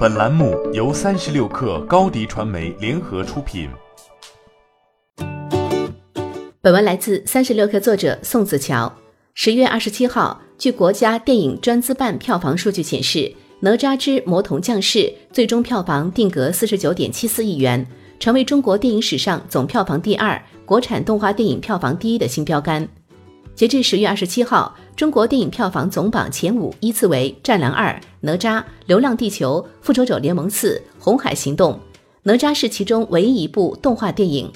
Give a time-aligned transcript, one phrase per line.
[0.00, 3.68] 本栏目由三十六氪高低传媒联合出品。
[6.62, 8.90] 本文来自三十六氪作者宋子乔。
[9.34, 13.18] 十月二十七号，据国家电影专资办票房数据显示，
[13.60, 15.00] 《哪吒之魔童降世》
[15.30, 17.86] 最终票房定格四十九点七四亿元，
[18.18, 22.88] 成为中国电影史上总票房第二、国产动画电影票房第一的新标杆。
[23.60, 27.88] 截至十月二十七号，中国电影票房总榜前五依次为《战狼二》、
[28.20, 28.56] 《哪吒》、
[28.86, 31.74] 《流浪地球》、《复仇者联盟四》、《红海行动》。
[32.22, 34.50] 哪吒是其中唯一一部动画电影。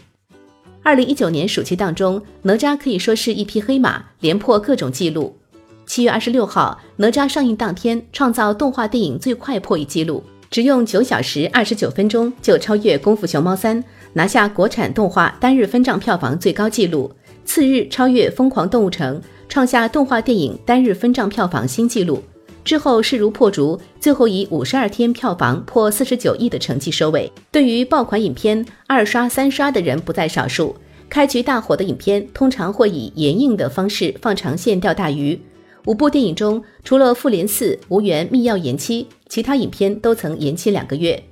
[0.83, 5.37] 二零一九年暑期档中，哪吒可以说是一匹黑马，连破各种纪录。
[5.85, 13.83] 七月二十六号，哪吒上映当天，创造动画电影最快破亿纪录，只用九小时二十九分钟就超越《功夫熊猫三》，
[14.15, 17.13] 拿下国产动画单日分账票房最高纪录。
[17.45, 22.23] 次日超越《疯狂动物城》，创下动画电影单日分账票房新纪录。
[22.65, 27.31] 之后势如破竹，最后以五十二天票房破四十九亿的成绩收尾。
[27.53, 30.75] 对于爆款影片，二刷三刷的人不在少数。
[31.11, 35.39] 开局大火的影片通常会以延映的方式放长线钓大鱼。
[35.85, 41.23] 五部电影中，除了《复联四》无缘密钥延期，其他影片都曾延期两个月。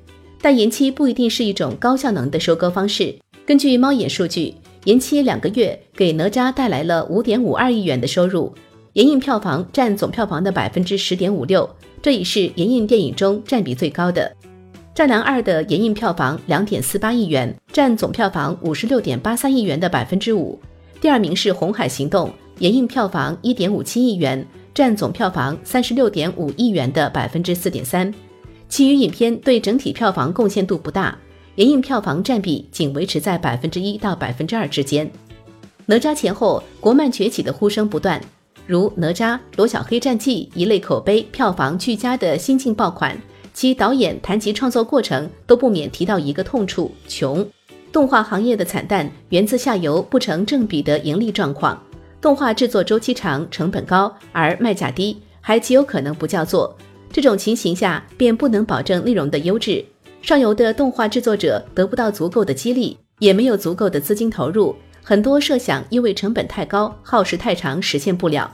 [0.42, 3.14] 但延期不一定是一种高效能的收割方式。
[3.46, 4.54] 根据猫眼数据。
[4.84, 8.52] 延期两个月，给哪吒带来了五点五二亿元的收入，
[8.94, 11.68] 延映票房占总票房的百分之十点五六，
[12.02, 14.34] 这已是延映电影中占比最高的。
[14.92, 20.58] 战狼二的延映票房两点四八亿元，占总票房五十六点八三亿元的百分之五。
[21.00, 24.44] 第二名是红海行动，延映票房一点五七亿元，
[24.74, 28.12] 占总票房三十六点五亿元的百分之四点三。
[28.68, 31.16] 其余影片对整体票房贡献度不大。
[31.56, 35.10] 延映票房占比仅维持在百分之一到百分之二之间。
[35.86, 38.20] 哪吒前后国漫崛起的呼声不断，
[38.66, 43.20] 如哪吒、罗小黑战记一类口碑票房俱佳的新晋爆款，
[43.52, 47.46] 其导演谈及创作过程都不免提到一个痛处：穷。
[47.90, 51.78] 动画行业的惨淡源自下游不成正比的盈利状况，
[52.22, 56.74] 动画制作周期长、成本高，而卖价低，还极有可能不叫座。
[57.12, 59.84] 这种情形下，便不能保证内容的优质。
[60.22, 68.50] 上游的动画制作者得不到足够的激励，也没有足够的资金投入，很多设想因为成本太高、耗时太长实现不了。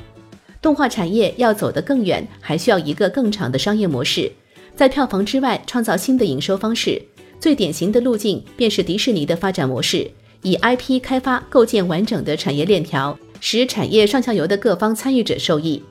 [0.63, 4.33] 动画产业要走得更远，还需要一个更长的商业模式，
[4.75, 7.01] 在票房之外创造新的营收方式。
[7.39, 10.11] 最典型的路径便是迪士尼的发展模式，
[10.43, 15.83] 以 IP 开发构建完整的产业链条，使产业上下游的各方参与者受益。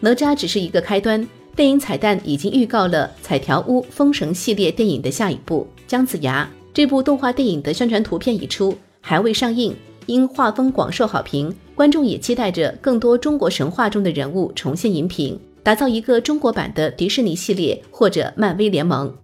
[0.00, 1.26] 哪吒只是一个开端。
[1.60, 6.42] 电影彩蛋已经预告了《彩条屋封神》系列电影的下一部《姜子牙》。
[6.72, 9.76] 这部动画电影的宣传图片已出，还未上映，
[10.06, 19.14] 因画风广受好评，观众也期待着更多中国神话中的人物重现荧屏，打造一个中国版的迪士尼系列或者漫威联盟。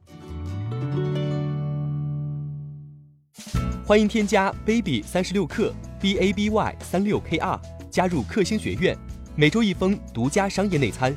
[3.87, 7.59] 欢迎添加 baby 三十六克 b a b y 三六 k r
[7.91, 8.95] 加入克星学院，
[9.35, 11.17] 每周一封独家商业内参。